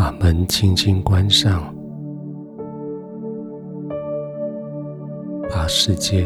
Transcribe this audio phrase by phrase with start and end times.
[0.00, 1.62] 把门轻轻关上，
[5.50, 6.24] 把世界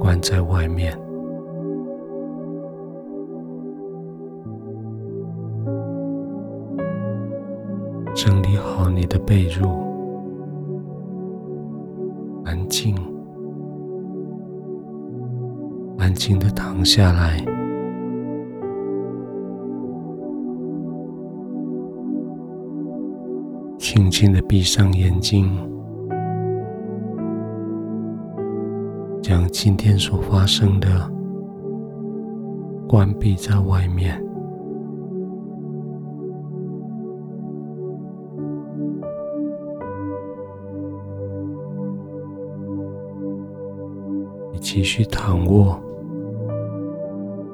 [0.00, 0.92] 关在外面。
[8.12, 9.70] 整理好你的被褥，
[12.44, 12.92] 安静，
[15.96, 17.40] 安静的躺下来，
[23.96, 25.50] 轻轻的闭上眼睛，
[29.22, 31.10] 将今天所发生的
[32.86, 34.22] 关闭在外面。
[44.52, 45.80] 你继续躺卧，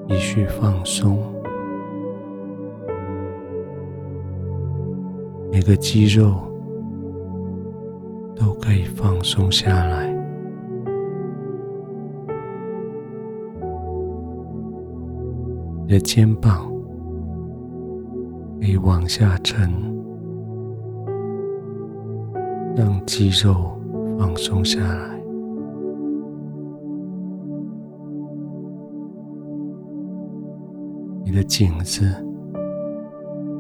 [0.09, 1.23] 继续放松，
[5.53, 6.33] 每个肌肉
[8.35, 10.11] 都可以放松下来。
[15.85, 16.73] 你的肩膀
[18.63, 19.71] 可以往下沉，
[22.75, 23.79] 让肌肉
[24.19, 25.23] 放松下来。
[31.27, 32.07] 你的颈子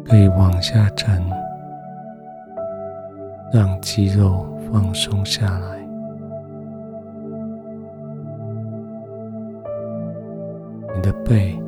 [0.07, 1.23] 可以往下沉，
[3.53, 5.79] 让肌肉放松下来。
[10.95, 11.61] 你的背、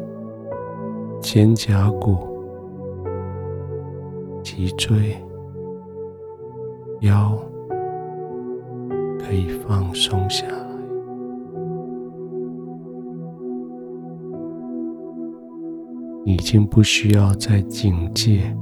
[1.20, 2.16] 肩胛骨、
[4.42, 5.14] 脊椎、
[7.00, 7.38] 腰
[9.18, 10.64] 可以放松下来。
[16.24, 18.56] 已经不需要再警戒，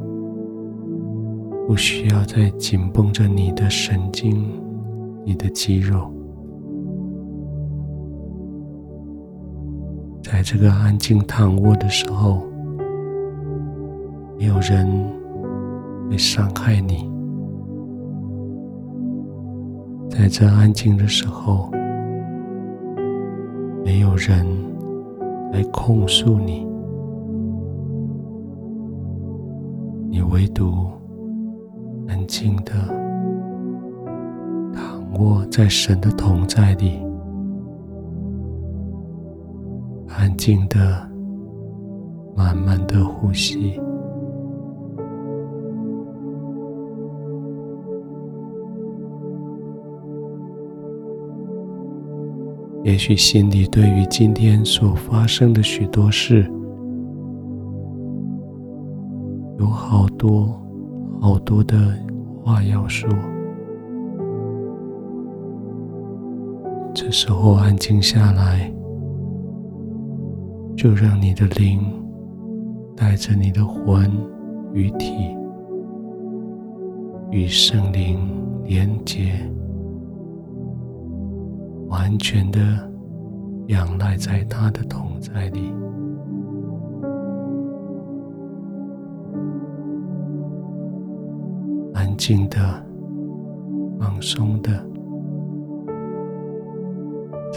[1.66, 4.44] 不需要再紧绷着你的神经、
[5.24, 6.12] 你的肌肉。
[10.22, 12.42] 在这个安静躺卧的时候，
[14.38, 14.86] 没有人
[16.10, 17.10] 会伤害你。
[20.10, 21.70] 在这安静的时候，
[23.84, 24.46] 没有人
[25.52, 26.66] 来控诉你。
[30.10, 30.90] 你唯独
[32.08, 32.72] 安静的
[34.74, 37.00] 躺卧在神的同在里，
[40.08, 40.78] 安静的
[42.36, 43.80] 慢慢的呼吸。
[52.84, 56.50] 也许心里对于今天所发生的许多事，
[59.58, 60.60] 有好多
[61.22, 61.76] 好多的
[62.42, 63.08] 话要说，
[66.92, 68.68] 这时候安静下来，
[70.76, 71.80] 就让你的灵
[72.96, 74.10] 带着你的魂
[74.72, 75.14] 与体
[77.30, 78.18] 与圣灵
[78.64, 79.32] 连结，
[81.86, 82.58] 完全的
[83.68, 85.72] 仰赖在他的同在里。
[92.24, 92.56] 静的、
[93.98, 94.70] 放松的，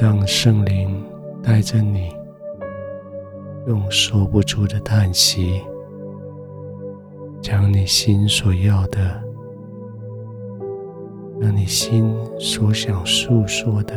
[0.02, 1.06] 让圣灵
[1.44, 2.10] 带着你，
[3.68, 5.62] 用说不出的叹息，
[7.44, 9.24] 将你心所要的，
[11.40, 13.94] 让你心所想诉说的，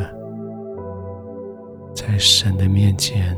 [1.95, 3.35] 在神的面前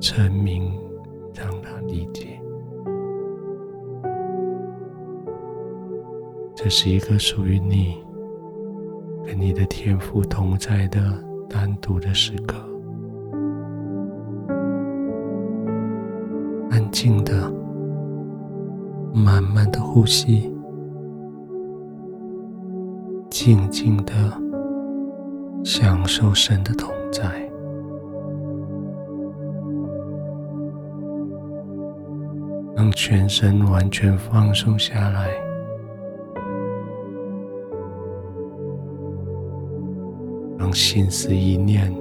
[0.00, 0.72] 陈明，
[1.34, 2.40] 让他理解。
[6.64, 7.94] 这是一个属于你、
[9.26, 10.98] 跟你的天赋同在的
[11.46, 12.56] 单独的时刻，
[16.70, 17.52] 安静的、
[19.12, 20.50] 慢慢的呼吸，
[23.28, 24.14] 静静的
[25.62, 27.46] 享受神的同在，
[32.74, 35.43] 让全身完全放松下来。
[40.74, 41.94] 心思意念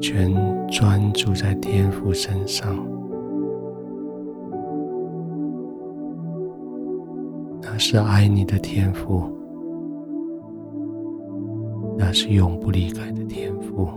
[0.00, 0.32] 全
[0.68, 2.74] 专注在天父身上，
[7.60, 9.24] 那是爱你的天父，
[11.98, 13.88] 那是永不离开的天父。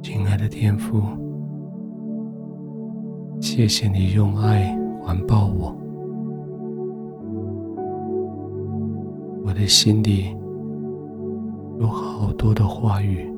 [0.00, 1.02] 亲爱的天父，
[3.40, 5.35] 谢谢你用爱环抱
[9.66, 10.32] 的心里
[11.80, 13.28] 有好多的话语，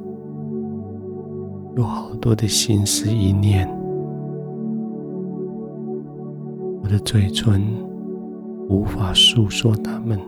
[1.75, 3.67] 有好多的心思意念，
[6.83, 7.63] 我的嘴唇
[8.69, 10.21] 无法诉说它们。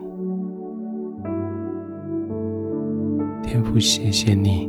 [3.43, 4.67] 天父，谢谢你。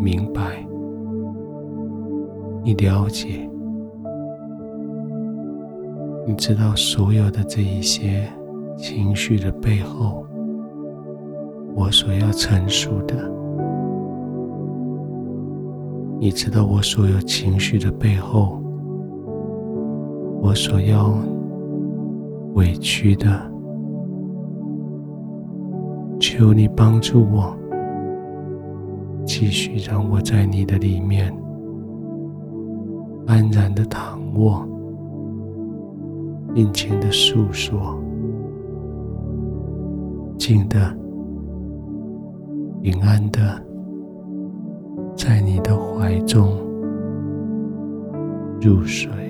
[0.00, 0.66] 明白，
[2.64, 3.46] 你了解，
[6.26, 8.26] 你知道所有的这一些
[8.78, 10.24] 情绪的背后，
[11.74, 13.16] 我所要陈述的，
[16.20, 18.62] 你知道我所有情绪的背后，
[20.40, 21.12] 我所要
[22.54, 23.28] 委屈的，
[26.20, 27.52] 求你帮助我。
[29.26, 31.36] 继续让我在你的里面
[33.26, 34.66] 安然的躺卧，
[36.54, 38.00] 尽情的诉说，
[40.38, 40.96] 静的、
[42.80, 43.60] 平安的，
[45.16, 46.56] 在你的怀中
[48.60, 49.27] 入睡。